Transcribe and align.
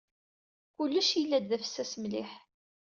Kullec 0.75 1.09
yella-d 1.15 1.45
d 1.49 1.51
afessas 1.55 1.93
mliḥ. 2.01 2.31